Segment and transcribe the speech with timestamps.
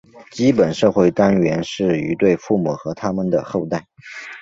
[0.31, 3.85] 基本社会单元是一对父母和它们的后代。